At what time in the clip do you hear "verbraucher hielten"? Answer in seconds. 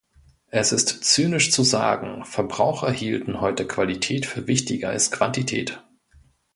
2.25-3.39